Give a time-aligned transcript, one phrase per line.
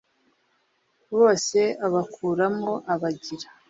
[1.17, 3.47] Bose abakuramo abagira